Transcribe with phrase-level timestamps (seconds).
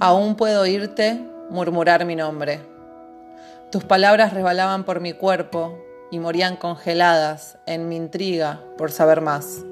[0.00, 2.60] Aún puedo oírte murmurar mi nombre.
[3.72, 5.76] Tus palabras resbalaban por mi cuerpo
[6.12, 9.64] y morían congeladas en mi intriga por saber más.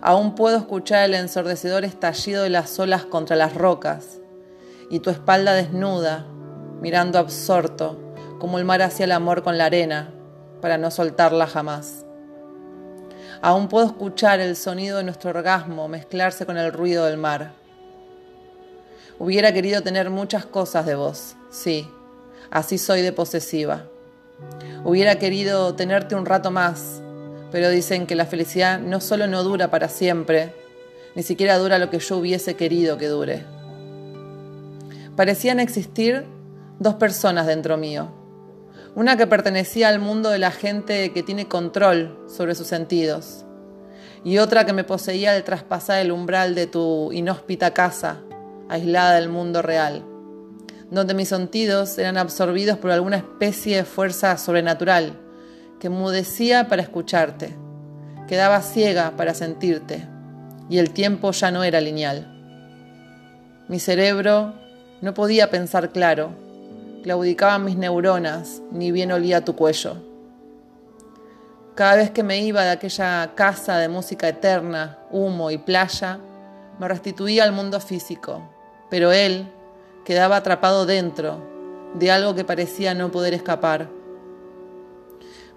[0.00, 4.18] Aún puedo escuchar el ensordecedor estallido de las olas contra las rocas
[4.90, 6.26] y tu espalda desnuda,
[6.80, 7.96] mirando absorto
[8.40, 10.10] como el mar hacia el amor con la arena
[10.60, 12.04] para no soltarla jamás.
[13.40, 17.65] Aún puedo escuchar el sonido de nuestro orgasmo mezclarse con el ruido del mar
[19.18, 21.88] Hubiera querido tener muchas cosas de vos, sí,
[22.50, 23.84] así soy de posesiva.
[24.84, 27.00] Hubiera querido tenerte un rato más,
[27.50, 30.52] pero dicen que la felicidad no solo no dura para siempre,
[31.14, 33.42] ni siquiera dura lo que yo hubiese querido que dure.
[35.16, 36.26] Parecían existir
[36.78, 38.12] dos personas dentro mío.
[38.94, 43.46] Una que pertenecía al mundo de la gente que tiene control sobre sus sentidos,
[44.24, 48.20] y otra que me poseía al traspasar el umbral de tu inhóspita casa,
[48.68, 50.04] aislada del mundo real,
[50.90, 55.18] donde mis sentidos eran absorbidos por alguna especie de fuerza sobrenatural
[55.80, 57.56] que mudecía para escucharte,
[58.28, 60.06] quedaba ciega para sentirte,
[60.68, 62.32] y el tiempo ya no era lineal.
[63.68, 64.54] Mi cerebro
[65.00, 66.30] no podía pensar claro,
[67.02, 69.96] claudicaban mis neuronas, ni bien olía tu cuello.
[71.74, 76.18] Cada vez que me iba de aquella casa de música eterna, humo y playa,
[76.78, 78.48] me restituía al mundo físico,
[78.90, 79.48] pero él
[80.04, 81.42] quedaba atrapado dentro
[81.94, 83.88] de algo que parecía no poder escapar.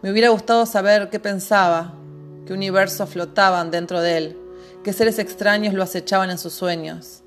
[0.01, 1.93] Me hubiera gustado saber qué pensaba,
[2.45, 4.37] qué universos flotaban dentro de él,
[4.83, 7.23] qué seres extraños lo acechaban en sus sueños.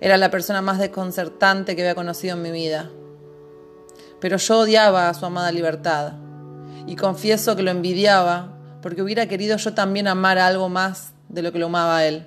[0.00, 2.90] Era la persona más desconcertante que había conocido en mi vida.
[4.20, 6.14] Pero yo odiaba a su amada libertad
[6.86, 11.42] y confieso que lo envidiaba porque hubiera querido yo también amar a algo más de
[11.42, 12.26] lo que lo amaba él.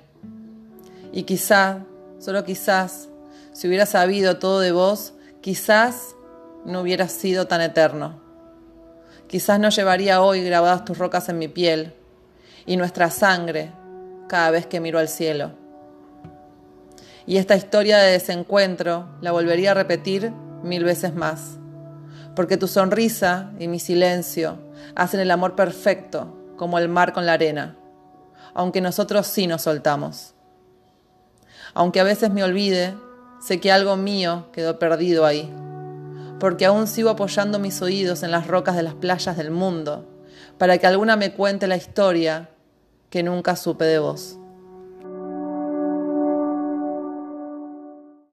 [1.12, 1.84] Y quizá
[2.20, 3.08] Solo quizás,
[3.54, 6.14] si hubiera sabido todo de vos, quizás
[6.66, 8.20] no hubiera sido tan eterno.
[9.26, 11.94] Quizás no llevaría hoy grabadas tus rocas en mi piel
[12.66, 13.72] y nuestra sangre
[14.28, 15.52] cada vez que miro al cielo.
[17.24, 20.30] Y esta historia de desencuentro la volvería a repetir
[20.62, 21.56] mil veces más,
[22.36, 24.58] porque tu sonrisa y mi silencio
[24.94, 27.78] hacen el amor perfecto como el mar con la arena,
[28.52, 30.34] aunque nosotros sí nos soltamos.
[31.74, 32.94] Aunque a veces me olvide,
[33.40, 35.52] sé que algo mío quedó perdido ahí,
[36.40, 40.06] porque aún sigo apoyando mis oídos en las rocas de las playas del mundo,
[40.58, 42.50] para que alguna me cuente la historia
[43.10, 44.39] que nunca supe de vos.